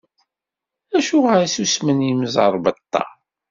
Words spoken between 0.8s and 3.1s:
Acuɣer i susmen yimẓerbeṭṭa?